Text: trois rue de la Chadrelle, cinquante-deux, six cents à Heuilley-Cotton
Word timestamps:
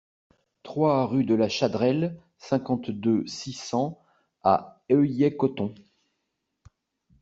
trois 0.63 1.05
rue 1.05 1.25
de 1.25 1.35
la 1.35 1.47
Chadrelle, 1.47 2.19
cinquante-deux, 2.39 3.23
six 3.27 3.53
cents 3.53 4.01
à 4.43 4.81
Heuilley-Cotton 4.91 5.75